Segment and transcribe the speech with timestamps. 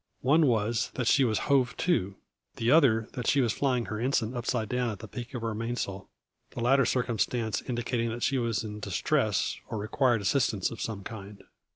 [0.21, 2.15] One was, that she was hove to;
[2.55, 5.53] the other, that she was flying her ensign upside down at the peak of her
[5.53, 6.09] mainsail,
[6.55, 11.43] the latter circumstance indicating that she was in distress or required assistance of some kind.